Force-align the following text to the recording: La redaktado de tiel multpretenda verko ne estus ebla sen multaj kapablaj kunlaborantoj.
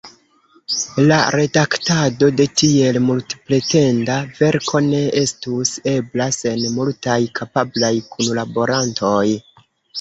La 1.11 1.17
redaktado 1.35 2.29
de 2.39 2.47
tiel 2.61 2.97
multpretenda 3.09 4.17
verko 4.39 4.83
ne 4.87 5.03
estus 5.23 5.77
ebla 5.95 6.29
sen 6.41 6.67
multaj 6.81 7.21
kapablaj 7.41 7.95
kunlaborantoj. 8.13 9.27